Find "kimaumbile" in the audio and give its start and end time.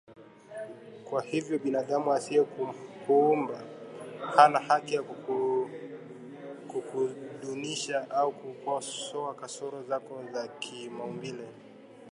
10.47-11.47